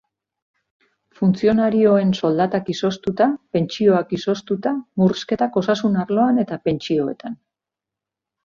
[1.19, 7.39] Funtzionarioen soldatak izoztuta, pentsioak izoztuta, murrizketak osasun arloan eta pentsioetan.